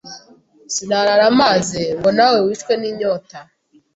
sinarara 0.73 1.27
mpaze 1.37 1.81
ngo 1.97 2.09
na 2.17 2.25
we 2.31 2.37
wicwe 2.45 2.73
ninyota 2.81 3.37